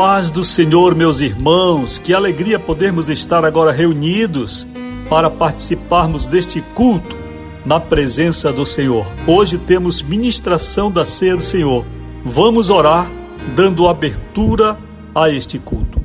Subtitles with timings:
[0.00, 4.66] Paz do Senhor, meus irmãos, que alegria podermos estar agora reunidos
[5.10, 7.18] para participarmos deste culto
[7.66, 9.04] na presença do Senhor.
[9.26, 11.84] Hoje temos ministração da ceia do Senhor.
[12.24, 13.12] Vamos orar
[13.54, 14.78] dando abertura
[15.14, 16.00] a este culto.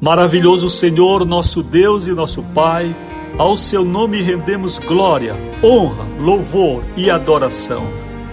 [0.00, 2.96] Maravilhoso Senhor, nosso Deus e nosso Pai,
[3.36, 7.84] ao seu nome rendemos glória, honra, louvor e adoração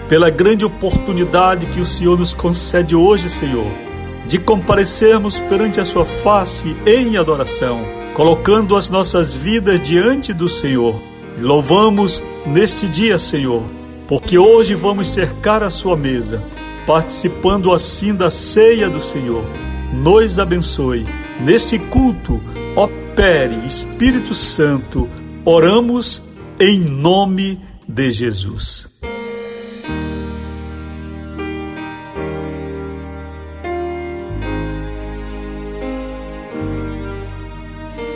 [0.08, 3.83] pela grande oportunidade que o Senhor nos concede hoje, Senhor
[4.26, 11.00] de comparecermos perante a Sua face em adoração, colocando as nossas vidas diante do Senhor.
[11.38, 13.62] Louvamos neste dia, Senhor,
[14.06, 16.42] porque hoje vamos cercar a Sua mesa,
[16.86, 19.44] participando assim da ceia do Senhor.
[19.92, 21.04] Nos abençoe.
[21.40, 22.40] Neste culto,
[22.76, 25.08] opere, Espírito Santo,
[25.44, 26.22] oramos
[26.58, 28.88] em nome de Jesus.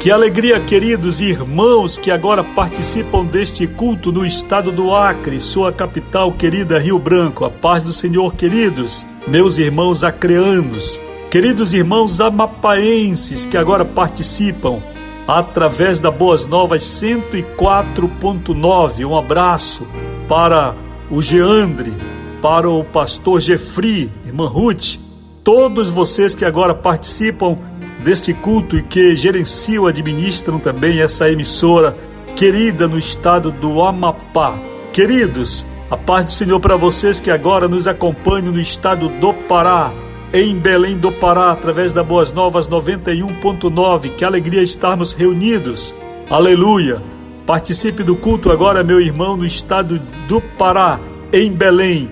[0.01, 6.31] Que alegria, queridos irmãos que agora participam deste culto no estado do Acre, sua capital
[6.33, 7.45] querida Rio Branco.
[7.45, 11.01] A paz do Senhor, queridos, meus irmãos acreanos,
[11.33, 14.81] queridos irmãos amapaenses que agora participam
[15.27, 19.05] através da Boas Novas 104.9.
[19.05, 19.85] Um abraço
[20.29, 20.77] para
[21.11, 21.93] o Geandre,
[22.41, 24.95] para o pastor Jefri, irmã Ruth,
[25.43, 27.59] todos vocês que agora participam
[28.03, 31.97] deste culto e que gerenciam, administram também essa emissora
[32.37, 34.59] querida no estado do Amapá.
[34.93, 39.93] Queridos, a paz do Senhor para vocês que agora nos acompanham no estado do Pará,
[40.33, 44.15] em Belém do Pará, através da Boas Novas 91.9.
[44.15, 45.95] Que alegria estarmos reunidos.
[46.29, 47.03] Aleluia.
[47.47, 51.01] Participe do culto agora, meu irmão, no estado do Pará,
[51.33, 52.11] em Belém.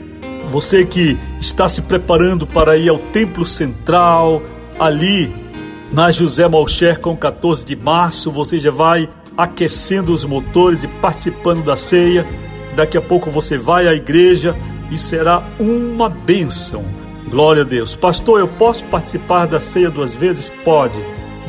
[0.49, 4.43] Você que está se preparando para ir ao Templo Central,
[4.79, 5.46] ali
[5.93, 11.63] na José Malcher com 14 de março, você já vai aquecendo os motores e participando
[11.63, 12.27] da ceia.
[12.75, 14.57] Daqui a pouco você vai à igreja
[14.91, 16.85] e será uma bênção.
[17.29, 17.95] Glória a Deus.
[17.95, 20.51] Pastor, eu posso participar da ceia duas vezes?
[20.65, 20.99] Pode.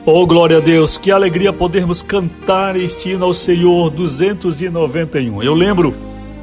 [0.08, 5.42] Oh, glória a Deus, que alegria podermos cantar este hino ao Senhor 291.
[5.42, 5.96] Eu lembro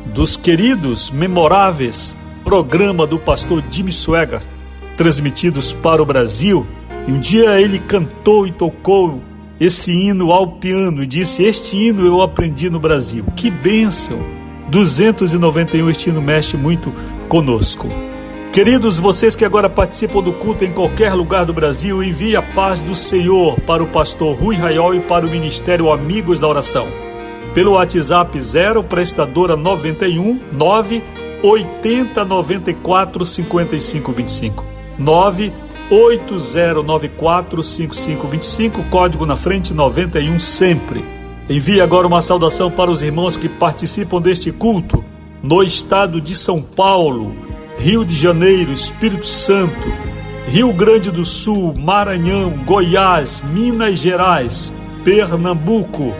[0.06, 4.40] dos queridos, memoráveis programa do pastor Jimmy Swagger,
[4.96, 6.66] transmitidos para o Brasil.
[7.06, 9.22] E um dia ele cantou e tocou
[9.60, 13.24] esse hino ao piano e disse: Este hino eu aprendi no Brasil.
[13.36, 14.18] Que bênção!
[14.70, 16.92] 291, este hino mexe muito
[17.28, 17.86] conosco.
[18.52, 22.82] Queridos, vocês que agora participam do culto em qualquer lugar do Brasil, envie a paz
[22.82, 26.86] do Senhor para o pastor Rui Raiol e para o Ministério Amigos da Oração.
[27.54, 31.02] Pelo WhatsApp 0 prestadora 91 9
[31.42, 34.64] 80 94 55 25
[34.98, 35.50] 9
[35.90, 41.02] 8094 5525, código na frente 91 sempre.
[41.48, 45.02] Envie agora uma saudação para os irmãos que participam deste culto
[45.42, 47.51] no estado de São Paulo
[47.82, 49.92] Rio de Janeiro, Espírito Santo,
[50.46, 54.72] Rio Grande do Sul, Maranhão, Goiás, Minas Gerais,
[55.02, 56.14] Pernambuco,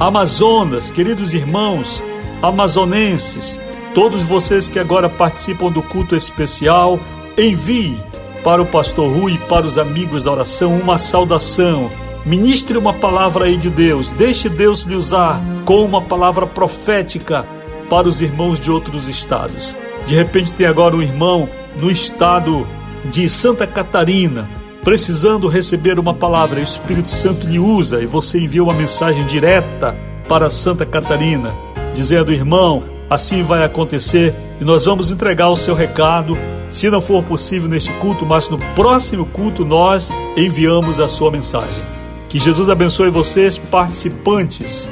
[0.00, 2.02] Amazonas, queridos irmãos
[2.42, 3.60] amazonenses,
[3.94, 6.98] todos vocês que agora participam do culto especial,
[7.38, 7.96] envie
[8.42, 11.92] para o pastor Rui e para os amigos da oração uma saudação.
[12.26, 17.46] Ministre uma palavra aí de Deus, deixe Deus lhe usar com uma palavra profética
[17.88, 19.76] para os irmãos de outros estados.
[20.06, 21.48] De repente tem agora um irmão
[21.80, 22.66] no estado
[23.10, 24.48] de Santa Catarina
[24.84, 29.96] precisando receber uma palavra, o Espírito Santo lhe usa e você envia uma mensagem direta
[30.28, 31.54] para Santa Catarina,
[31.94, 36.36] dizendo: irmão, assim vai acontecer e nós vamos entregar o seu recado.
[36.68, 41.84] Se não for possível neste culto, mas no próximo culto nós enviamos a sua mensagem.
[42.28, 44.88] Que Jesus abençoe vocês, participantes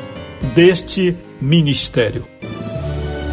[0.55, 2.32] deste ministério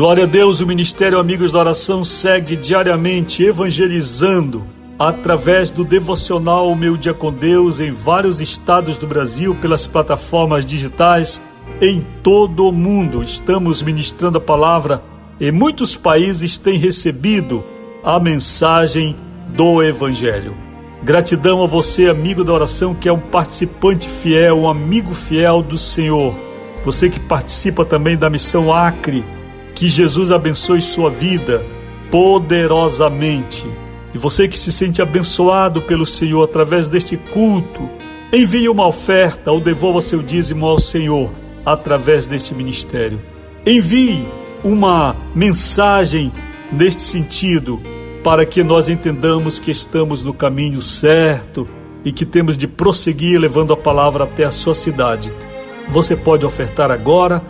[0.00, 4.64] Glória a Deus, o Ministério Amigos da Oração segue diariamente evangelizando
[4.98, 11.38] através do devocional Meu Dia com Deus em vários estados do Brasil, pelas plataformas digitais,
[11.82, 13.22] em todo o mundo.
[13.22, 15.02] Estamos ministrando a palavra
[15.38, 17.62] e muitos países têm recebido
[18.02, 19.14] a mensagem
[19.48, 20.56] do Evangelho.
[21.02, 25.76] Gratidão a você, amigo da oração, que é um participante fiel, um amigo fiel do
[25.76, 26.34] Senhor.
[26.84, 29.22] Você que participa também da missão Acre
[29.80, 31.64] que Jesus abençoe sua vida
[32.10, 33.66] poderosamente.
[34.14, 37.88] E você que se sente abençoado pelo Senhor através deste culto,
[38.30, 41.30] envie uma oferta ou devolva seu dízimo ao Senhor
[41.64, 43.22] através deste ministério.
[43.64, 44.28] Envie
[44.62, 46.30] uma mensagem
[46.70, 47.80] neste sentido
[48.22, 51.66] para que nós entendamos que estamos no caminho certo
[52.04, 55.32] e que temos de prosseguir levando a palavra até a sua cidade.
[55.88, 57.42] Você pode ofertar agora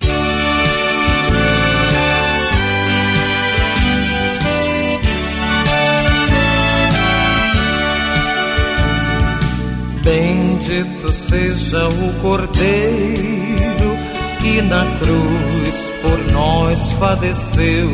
[10.62, 13.98] Bendito seja o Cordeiro
[14.40, 17.90] que na cruz por nós padeceu.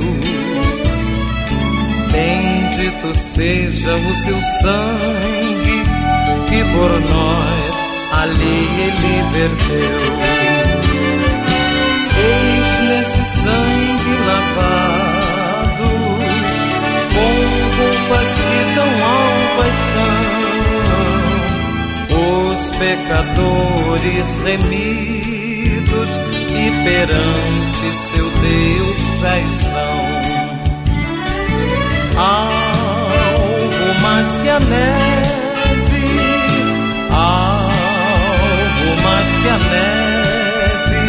[2.12, 5.82] Bendito seja o seu sangue
[6.50, 7.76] que por nós
[8.12, 10.02] ali ele verteu.
[12.20, 15.78] Eis nesse sangue lavados
[17.14, 17.34] com
[17.78, 20.37] roupas que tão alvas são
[22.80, 26.10] pecadores remidos
[26.52, 29.98] e perante seu Deus já estão.
[32.18, 36.06] Algo mais que a neve,
[37.12, 41.06] algo mais que a neve,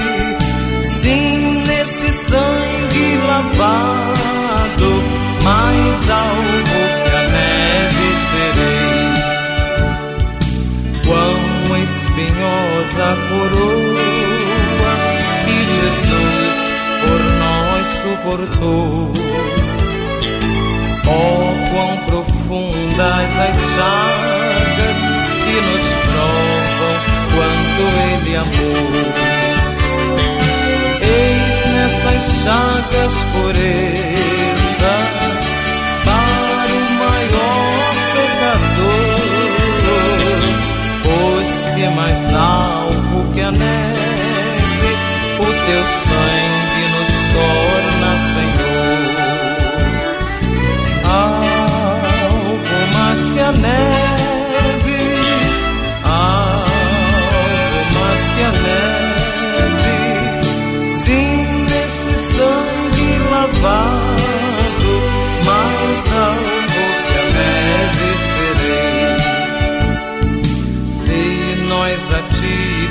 [0.87, 5.02] sim, nesse sangue lavado,
[5.44, 8.88] mais algo que a neve serei.
[12.18, 14.94] Espinhosa coroa
[15.44, 16.56] que Jesus
[17.00, 19.12] por nós suportou.
[21.06, 24.98] Oh, quão profundas as chagas
[25.44, 26.96] que nos provam
[27.34, 28.88] quanto Ele amou.
[31.00, 34.92] Eis nessas chagas pureza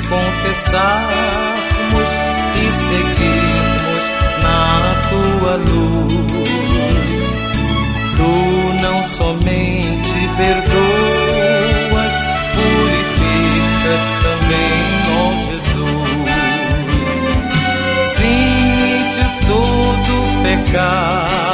[0.08, 2.08] confessarmos
[2.56, 4.04] e seguirmos
[4.42, 6.48] na tua luz.
[8.16, 8.32] Tu
[8.82, 12.14] não somente perdoas,
[12.54, 14.82] purificas também,
[15.14, 16.18] ó Jesus.
[19.14, 20.12] De todo
[20.42, 21.47] pecado,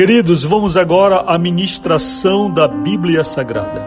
[0.00, 3.86] Queridos, vamos agora à ministração da Bíblia Sagrada.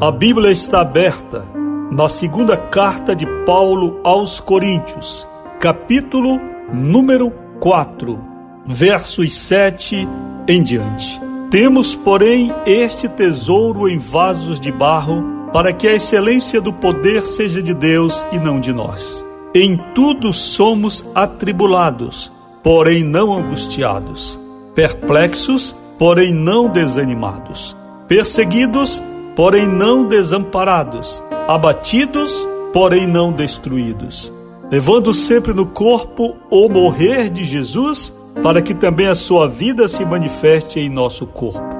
[0.00, 1.46] A Bíblia está aberta
[1.92, 5.28] na segunda carta de Paulo aos Coríntios,
[5.60, 6.40] capítulo
[6.74, 8.20] número 4,
[8.66, 10.08] versos 7
[10.48, 11.20] em diante.
[11.52, 17.62] Temos, porém, este tesouro em vasos de barro, para que a excelência do poder seja
[17.62, 19.24] de Deus e não de nós.
[19.54, 24.47] Em tudo somos atribulados, porém não angustiados
[24.78, 29.02] perplexos, porém não desanimados, perseguidos,
[29.34, 34.32] porém não desamparados, abatidos, porém não destruídos,
[34.70, 40.04] levando sempre no corpo o morrer de Jesus, para que também a sua vida se
[40.04, 41.74] manifeste em nosso corpo.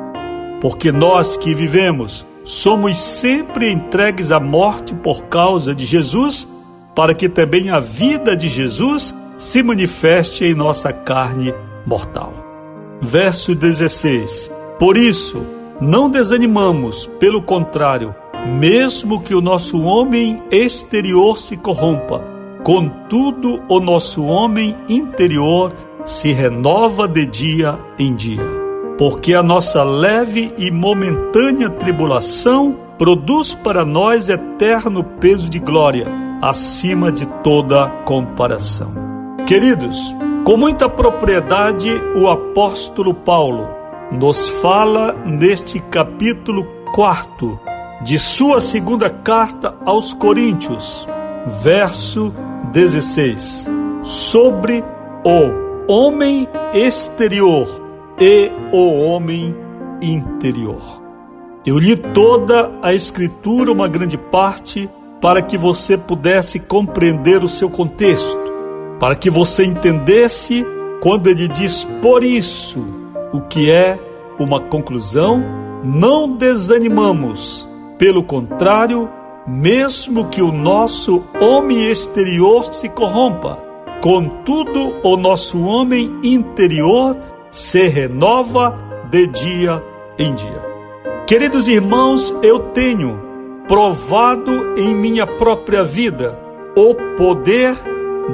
[0.61, 6.49] Porque nós que vivemos somos sempre entregues à morte por causa de Jesus,
[6.97, 11.55] para que também a vida de Jesus se manifeste em nossa carne
[11.87, 12.48] mortal.
[13.01, 15.45] Verso 16: Por isso,
[15.81, 18.15] não desanimamos, pelo contrário,
[18.59, 22.25] mesmo que o nosso homem exterior se corrompa,
[22.65, 25.73] contudo, o nosso homem interior
[26.05, 28.43] se renova de dia em dia.
[28.99, 36.09] Porque a nossa leve e momentânea tribulação produz para nós eterno peso de glória,
[36.43, 38.93] acima de toda comparação.
[39.47, 40.15] Queridos,
[40.49, 43.69] com muita propriedade, o apóstolo Paulo
[44.11, 47.61] nos fala neste capítulo 4
[48.03, 51.07] de sua segunda carta aos Coríntios,
[51.63, 52.33] verso
[52.73, 53.69] 16,
[54.03, 54.83] sobre
[55.23, 57.69] o homem exterior
[58.19, 59.55] e o homem
[60.01, 60.81] interior.
[61.67, 64.89] Eu li toda a Escritura, uma grande parte,
[65.21, 68.48] para que você pudesse compreender o seu contexto
[68.99, 70.67] para que você entendesse
[71.01, 72.85] quando ele diz por isso,
[73.33, 73.99] o que é
[74.39, 75.43] uma conclusão,
[75.85, 79.09] não desanimamos, pelo contrário,
[79.47, 83.59] mesmo que o nosso homem exterior se corrompa,
[84.03, 87.17] contudo o nosso homem interior
[87.51, 88.77] se renova
[89.11, 89.83] de dia
[90.19, 90.67] em dia.
[91.27, 93.23] Queridos irmãos, eu tenho
[93.67, 96.39] provado em minha própria vida
[96.75, 97.75] o poder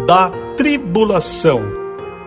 [0.06, 1.62] da tribulação.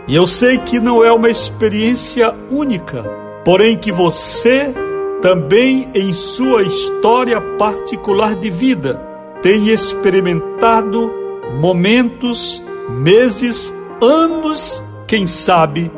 [0.07, 3.03] E eu sei que não é uma experiência única,
[3.43, 4.73] porém que você
[5.21, 9.01] também em sua história particular de vida
[9.41, 11.11] tem experimentado
[11.59, 15.91] momentos, meses, anos, quem sabe,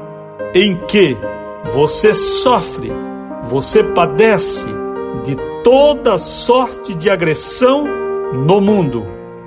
[0.53, 1.17] em que
[1.73, 2.91] você sofre,
[3.43, 4.67] você padece
[5.23, 7.85] de toda sorte de agressão
[8.33, 9.05] no mundo.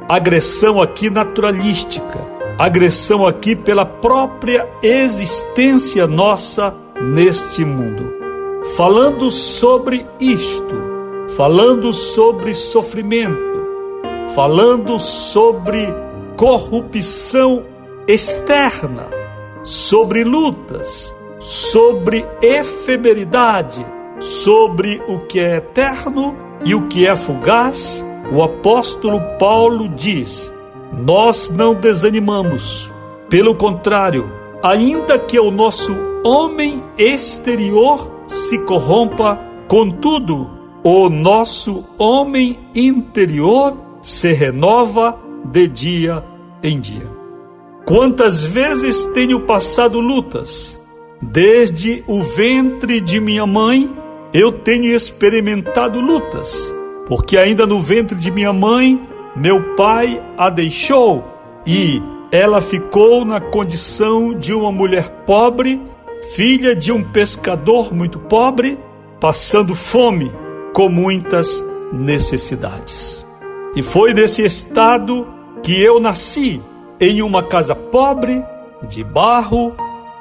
[0.09, 2.19] Agressão aqui naturalística,
[2.59, 8.13] agressão aqui pela própria existência nossa neste mundo.
[8.77, 10.75] Falando sobre isto,
[11.37, 13.67] falando sobre sofrimento,
[14.35, 15.93] falando sobre
[16.37, 17.65] corrupção
[18.07, 19.07] externa,
[19.65, 23.85] sobre lutas, sobre efemeridade,
[24.21, 30.53] sobre o que é eterno e o que é fugaz, o apóstolo Paulo diz:
[30.93, 32.91] nós não desanimamos.
[33.29, 34.31] Pelo contrário,
[34.63, 40.51] ainda que o nosso homem exterior se corrompa, contudo,
[40.85, 46.25] o nosso homem interior se renova de dia
[46.63, 47.11] em dia.
[47.87, 50.81] Quantas vezes tenho passado lutas?
[51.21, 53.91] Desde o ventre de minha mãe,
[54.33, 56.75] eu tenho experimentado lutas,
[57.07, 59.01] porque ainda no ventre de minha mãe
[59.35, 61.25] meu pai a deixou
[61.67, 65.83] e ela ficou na condição de uma mulher pobre,
[66.35, 68.79] filha de um pescador muito pobre,
[69.21, 70.33] passando fome.
[70.73, 73.27] com muitas necessidades.
[73.77, 75.29] E foi nesse estado
[75.63, 76.63] que eu nasci,
[76.99, 78.43] em uma casa pobre,
[78.89, 79.75] de barro,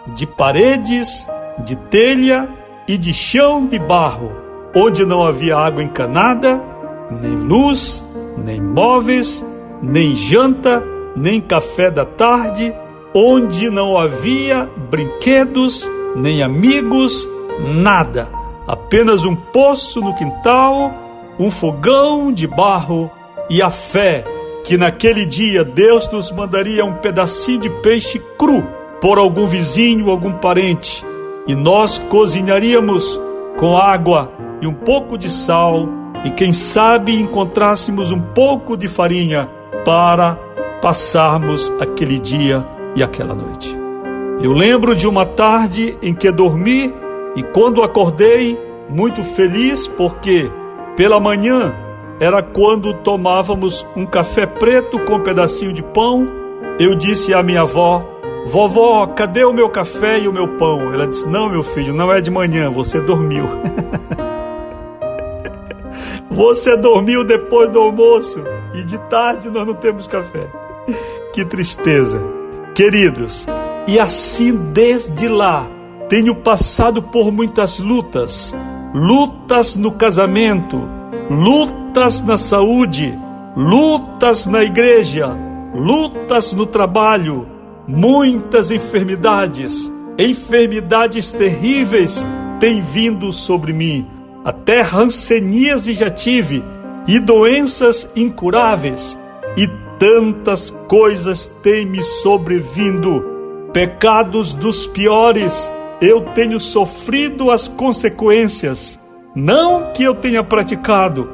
[0.07, 1.25] de paredes,
[1.59, 2.49] de telha
[2.87, 4.31] e de chão de barro,
[4.75, 6.61] onde não havia água encanada,
[7.21, 8.03] nem luz,
[8.41, 9.45] nem móveis,
[9.81, 10.83] nem janta,
[11.15, 12.73] nem café da tarde,
[13.13, 17.27] onde não havia brinquedos, nem amigos,
[17.59, 18.29] nada,
[18.67, 20.93] apenas um poço no quintal,
[21.39, 23.09] um fogão de barro
[23.49, 24.23] e a fé
[24.63, 28.63] que naquele dia Deus nos mandaria um pedacinho de peixe cru
[29.01, 31.03] por algum vizinho, algum parente,
[31.47, 33.19] e nós cozinharíamos
[33.57, 35.87] com água e um pouco de sal,
[36.23, 39.49] e quem sabe encontrássemos um pouco de farinha
[39.83, 40.37] para
[40.81, 43.75] passarmos aquele dia e aquela noite.
[44.41, 46.93] Eu lembro de uma tarde em que dormi
[47.35, 50.51] e quando acordei, muito feliz porque
[50.97, 51.73] pela manhã
[52.19, 56.27] era quando tomávamos um café preto com um pedacinho de pão.
[56.79, 58.05] Eu disse à minha avó:
[58.45, 60.93] Vovó, cadê o meu café e o meu pão?
[60.93, 63.45] Ela disse: Não, meu filho, não é de manhã, você dormiu.
[66.31, 68.41] você dormiu depois do almoço
[68.73, 70.47] e de tarde nós não temos café.
[71.33, 72.21] Que tristeza.
[72.73, 73.45] Queridos,
[73.85, 75.67] e assim desde lá
[76.07, 78.55] tenho passado por muitas lutas,
[78.93, 80.81] lutas no casamento,
[81.29, 83.17] lutas na saúde,
[83.55, 85.29] lutas na igreja,
[85.75, 87.47] lutas no trabalho,
[87.85, 92.25] muitas enfermidades, enfermidades terríveis
[92.59, 94.20] têm vindo sobre mim.
[94.43, 96.63] Até ranceníase já tive
[97.07, 99.17] e doenças incuráveis
[99.55, 99.67] e
[99.99, 103.23] tantas coisas têm me sobrevindo,
[103.71, 108.99] pecados dos piores, eu tenho sofrido as consequências,
[109.35, 111.29] não que eu tenha praticado,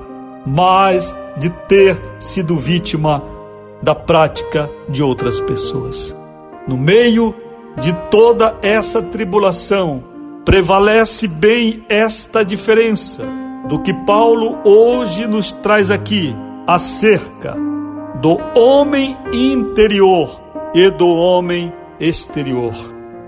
[0.46, 3.24] mas de ter sido vítima
[3.82, 6.16] da prática de outras pessoas.
[6.68, 7.34] No meio
[7.80, 10.04] de toda essa tribulação,
[10.48, 13.22] prevalece bem esta diferença
[13.68, 16.34] do que Paulo hoje nos traz aqui
[16.66, 17.54] acerca
[18.22, 20.42] do homem interior
[20.74, 22.74] e do homem exterior.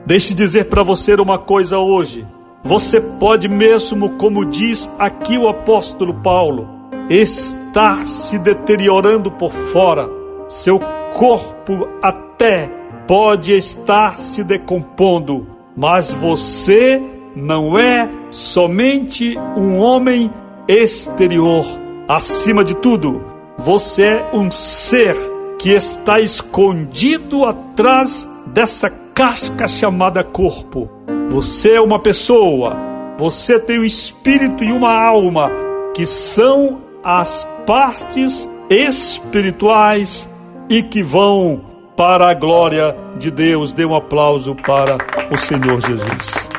[0.06, 2.26] Deixe dizer para você uma coisa hoje.
[2.64, 6.70] Você pode mesmo, como diz aqui o apóstolo Paulo,
[7.10, 10.10] estar se deteriorando por fora.
[10.48, 10.80] Seu
[11.12, 12.72] corpo até
[13.06, 17.02] pode estar se decompondo, mas você
[17.34, 20.30] não é somente um homem
[20.68, 21.66] exterior.
[22.06, 23.24] Acima de tudo,
[23.58, 25.16] você é um ser
[25.58, 30.90] que está escondido atrás dessa casca chamada corpo.
[31.30, 32.76] Você é uma pessoa,
[33.18, 35.50] você tem um espírito e uma alma,
[35.96, 40.30] que são as partes espirituais
[40.70, 41.69] e que vão
[42.00, 43.74] para a glória de Deus.
[43.74, 44.98] Dê um aplauso para
[45.30, 46.50] o Senhor Jesus.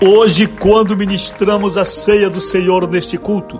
[0.00, 3.58] Hoje, quando ministramos a ceia do Senhor neste culto,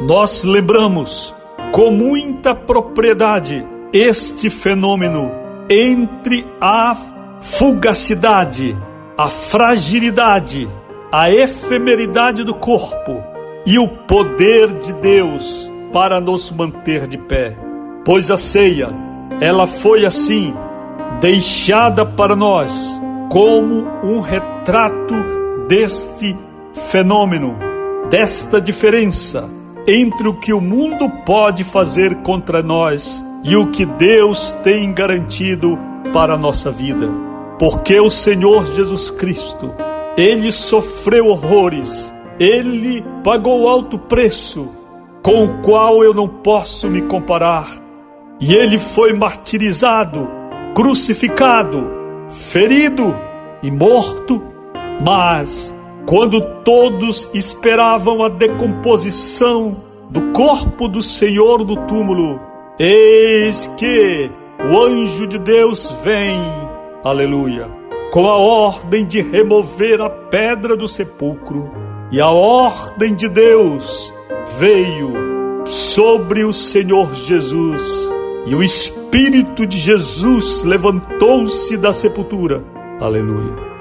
[0.00, 1.34] nós lembramos
[1.72, 5.30] com muita propriedade este fenômeno
[5.68, 6.96] entre a
[7.42, 8.74] fugacidade,
[9.18, 10.66] a fragilidade,
[11.12, 13.22] a efemeridade do corpo
[13.66, 17.58] e o poder de Deus para nos manter de pé.
[18.06, 20.54] Pois a ceia, ela foi assim,
[21.20, 25.14] deixada para nós como um retrato
[25.66, 26.36] deste
[26.90, 27.56] fenômeno,
[28.10, 29.48] desta diferença
[29.86, 35.78] entre o que o mundo pode fazer contra nós e o que Deus tem garantido
[36.12, 37.08] para a nossa vida.
[37.58, 39.72] Porque o Senhor Jesus Cristo,
[40.16, 44.68] ele sofreu horrores, ele pagou alto preço,
[45.22, 47.81] com o qual eu não posso me comparar.
[48.44, 50.28] E ele foi martirizado,
[50.74, 51.88] crucificado,
[52.28, 53.16] ferido
[53.62, 54.42] e morto,
[55.00, 55.72] mas
[56.08, 59.76] quando todos esperavam a decomposição
[60.10, 62.40] do corpo do Senhor no túmulo,
[62.80, 64.28] eis que
[64.60, 66.40] o anjo de Deus vem,
[67.04, 67.70] aleluia,
[68.10, 71.70] com a ordem de remover a pedra do sepulcro,
[72.10, 74.12] e a ordem de Deus
[74.58, 75.12] veio
[75.64, 78.12] sobre o Senhor Jesus,
[78.46, 82.64] e o Espírito de Jesus levantou-se da sepultura,
[83.00, 83.72] aleluia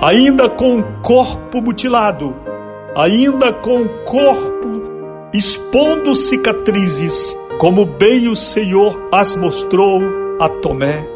[0.00, 2.34] ainda com o corpo mutilado,
[2.94, 4.68] ainda com o corpo
[5.32, 10.00] expondo cicatrizes, como bem o Senhor as mostrou
[10.40, 11.06] a Tomé.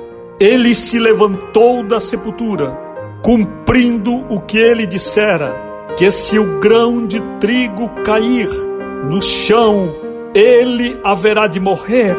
[0.41, 2.77] Ele se levantou da sepultura,
[3.23, 5.55] cumprindo o que ele dissera:
[5.97, 8.49] que se o grão de trigo cair
[9.09, 9.95] no chão,
[10.35, 12.17] ele haverá de morrer,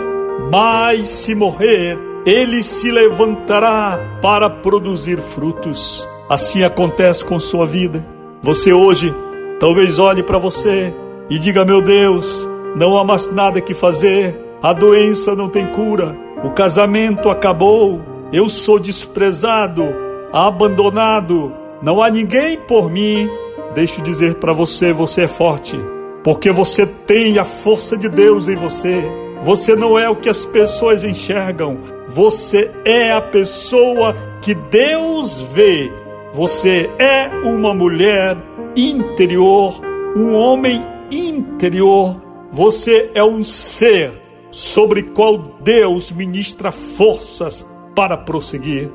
[0.52, 6.08] mas se morrer, ele se levantará para produzir frutos.
[6.30, 8.04] Assim acontece com sua vida.
[8.42, 9.14] Você hoje
[9.60, 10.94] talvez olhe para você
[11.30, 16.16] e diga: Meu Deus, não há mais nada que fazer, a doença não tem cura,
[16.44, 18.02] o casamento acabou,
[18.32, 19.84] eu sou desprezado,
[20.32, 23.30] abandonado, não há ninguém por mim.
[23.76, 25.80] Deixo dizer para você: você é forte,
[26.24, 29.23] porque você tem a força de Deus em você.
[29.44, 31.78] Você não é o que as pessoas enxergam,
[32.08, 35.92] você é a pessoa que Deus vê.
[36.32, 38.38] Você é uma mulher
[38.76, 39.82] interior,
[40.16, 42.16] um homem interior.
[42.52, 44.12] Você é um ser
[44.50, 48.90] sobre qual Deus ministra forças para prosseguir.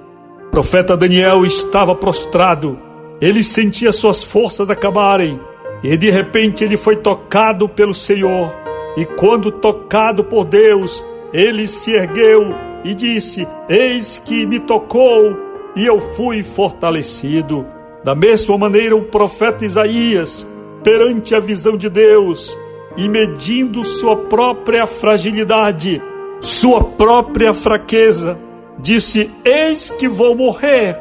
[0.46, 2.78] O profeta Daniel estava prostrado.
[3.20, 5.38] Ele sentia suas forças acabarem.
[5.82, 8.67] E de repente ele foi tocado pelo Senhor.
[8.98, 15.38] E quando tocado por Deus, ele se ergueu e disse: Eis que me tocou
[15.76, 17.64] e eu fui fortalecido.
[18.02, 20.44] Da mesma maneira, o profeta Isaías,
[20.82, 22.58] perante a visão de Deus
[22.96, 26.02] e medindo sua própria fragilidade,
[26.40, 28.36] sua própria fraqueza,
[28.80, 30.98] disse: Eis que vou morrer.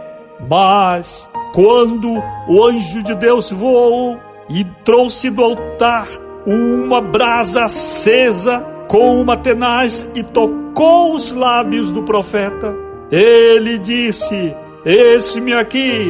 [0.47, 2.13] Mas, quando
[2.47, 10.09] o anjo de Deus voou e trouxe do altar uma brasa acesa com uma tenaz
[10.15, 12.73] e tocou os lábios do profeta,
[13.11, 14.55] ele disse:
[14.85, 16.09] Eis-me aqui,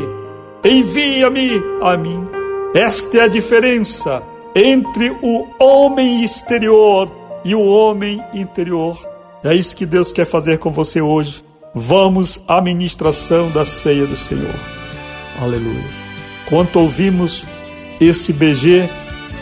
[0.64, 2.28] envia-me a mim.
[2.76, 4.22] Esta é a diferença
[4.54, 7.10] entre o homem exterior
[7.44, 8.98] e o homem interior.
[9.44, 11.44] É isso que Deus quer fazer com você hoje.
[11.74, 14.54] Vamos à ministração da ceia do Senhor.
[15.42, 15.86] Aleluia.
[16.48, 17.44] Quanto ouvimos
[18.00, 18.88] esse BG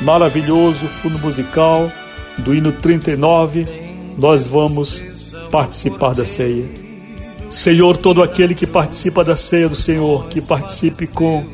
[0.01, 1.91] maravilhoso, fundo musical
[2.38, 3.65] do hino 39,
[4.17, 5.03] nós vamos
[5.51, 6.65] participar da ceia.
[7.49, 11.45] Senhor, todo aquele que participa da ceia do Senhor, que participe com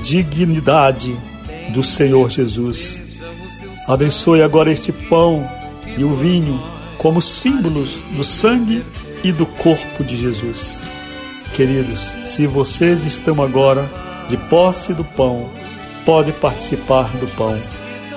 [0.00, 1.16] dignidade
[1.72, 3.02] do Senhor Jesus.
[3.88, 5.48] Abençoe agora este pão
[5.96, 6.60] e o vinho
[6.98, 8.82] como símbolos do sangue
[9.22, 10.82] e do corpo de Jesus.
[11.54, 13.88] Queridos, se vocês estão agora
[14.28, 15.48] de posse do pão,
[16.06, 17.58] pode participar do pão.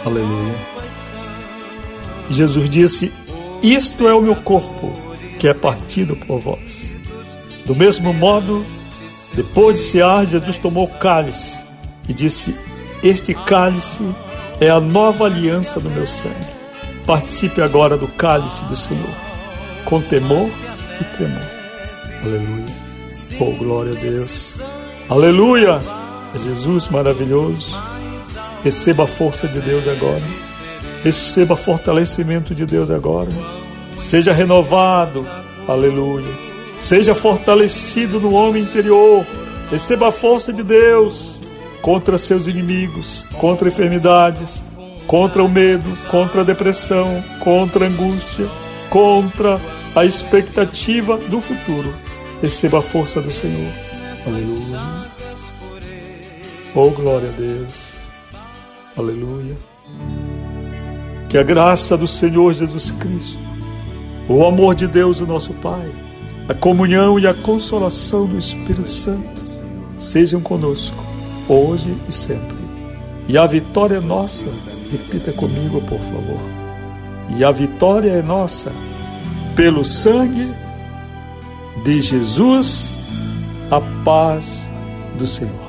[0.06, 0.56] Aleluia.
[2.30, 3.12] Jesus disse:
[3.62, 4.94] Isto é o meu corpo,
[5.40, 6.96] que é partido por vós.
[7.66, 8.66] Do mesmo modo,
[9.34, 11.60] depois de cear, Jesus tomou o cálice
[12.08, 12.56] e disse:
[13.04, 14.04] Este cálice
[14.62, 16.60] é a nova aliança do meu sangue.
[17.06, 19.16] Participe agora do cálice do Senhor,
[19.84, 20.50] com temor
[21.02, 21.42] e tremor.
[22.24, 22.66] Aleluia.
[23.40, 24.60] Oh, glória a Deus.
[25.10, 25.99] Aleluia.
[26.36, 27.78] Jesus maravilhoso.
[28.64, 30.22] Receba a força de Deus agora.
[31.04, 33.30] Receba fortalecimento de Deus agora.
[33.96, 35.28] Seja renovado.
[35.68, 39.26] Aleluia Seja fortalecido no homem interior.
[39.70, 41.42] Receba a força de Deus
[41.82, 44.64] contra seus inimigos, contra enfermidades,
[45.06, 48.50] contra o medo, contra a depressão, contra a angústia,
[48.90, 49.60] contra
[49.94, 51.94] a expectativa do futuro.
[52.42, 53.72] Receba a força do Senhor.
[54.26, 55.09] Aleluia.
[56.76, 58.12] Oh, glória a Deus.
[58.96, 59.58] Aleluia.
[61.28, 63.42] Que a graça do Senhor Jesus Cristo,
[64.28, 65.92] o amor de Deus, o nosso Pai,
[66.48, 69.42] a comunhão e a consolação do Espírito Santo
[69.98, 71.04] sejam conosco,
[71.48, 72.58] hoje e sempre.
[73.28, 74.46] E a vitória é nossa,
[74.92, 76.40] repita comigo, por favor.
[77.36, 78.72] E a vitória é nossa
[79.56, 80.54] pelo sangue
[81.84, 82.92] de Jesus,
[83.72, 84.70] a paz
[85.18, 85.69] do Senhor.